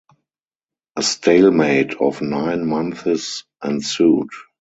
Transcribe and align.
A 0.95 1.03
stalemate 1.03 1.93
of 1.93 2.23
nine 2.23 2.65
months 2.65 3.43
ensued. 3.63 4.29